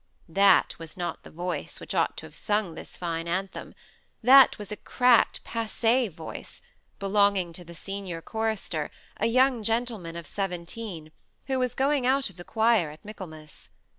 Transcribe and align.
That 0.29 0.73
was 0.79 0.97
not 0.97 1.21
the 1.21 1.29
voice 1.29 1.79
which 1.79 1.93
ought 1.93 2.17
to 2.17 2.25
have 2.25 2.33
sung 2.33 2.73
this 2.73 2.97
fine 2.97 3.27
anthem; 3.27 3.75
that 4.23 4.57
was 4.57 4.71
a 4.71 4.75
cracked, 4.75 5.43
passée 5.43 6.11
voice, 6.11 6.59
belonging 6.97 7.53
to 7.53 7.63
the 7.63 7.75
senior 7.75 8.19
chorister, 8.19 8.89
a 9.17 9.27
young 9.27 9.61
gentleman 9.61 10.15
of 10.15 10.25
seventeen, 10.25 11.11
who 11.45 11.59
was 11.59 11.75
going 11.75 12.07
out 12.07 12.31
of 12.31 12.37
the 12.37 12.43
choir 12.43 12.89
at 12.89 13.05
Michaelmas. 13.05 13.69